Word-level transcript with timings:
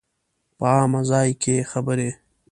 په 0.57 0.65
عامه 0.75 1.01
ځای 1.09 1.29
کې 1.41 1.55
خبرې 1.71 2.09